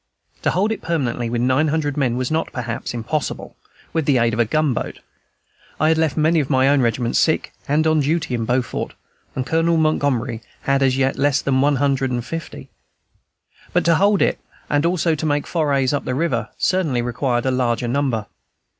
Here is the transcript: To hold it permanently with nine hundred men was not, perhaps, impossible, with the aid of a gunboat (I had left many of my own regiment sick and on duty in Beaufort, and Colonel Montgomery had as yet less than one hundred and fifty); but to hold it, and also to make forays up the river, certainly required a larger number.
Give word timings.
To 0.41 0.49
hold 0.49 0.71
it 0.71 0.81
permanently 0.81 1.29
with 1.29 1.41
nine 1.41 1.67
hundred 1.67 1.95
men 1.95 2.17
was 2.17 2.31
not, 2.31 2.51
perhaps, 2.51 2.95
impossible, 2.95 3.55
with 3.93 4.05
the 4.07 4.17
aid 4.17 4.33
of 4.33 4.39
a 4.39 4.45
gunboat 4.45 4.97
(I 5.79 5.89
had 5.89 5.99
left 5.99 6.17
many 6.17 6.39
of 6.39 6.49
my 6.49 6.67
own 6.69 6.81
regiment 6.81 7.15
sick 7.15 7.53
and 7.67 7.85
on 7.85 7.99
duty 7.99 8.33
in 8.33 8.45
Beaufort, 8.45 8.95
and 9.35 9.45
Colonel 9.45 9.77
Montgomery 9.77 10.41
had 10.61 10.81
as 10.81 10.97
yet 10.97 11.19
less 11.19 11.43
than 11.43 11.61
one 11.61 11.75
hundred 11.75 12.09
and 12.09 12.25
fifty); 12.25 12.71
but 13.73 13.85
to 13.85 13.93
hold 13.93 14.23
it, 14.23 14.39
and 14.71 14.87
also 14.87 15.13
to 15.13 15.25
make 15.27 15.45
forays 15.45 15.93
up 15.93 16.05
the 16.05 16.15
river, 16.15 16.49
certainly 16.57 17.03
required 17.03 17.45
a 17.45 17.51
larger 17.51 17.87
number. 17.87 18.25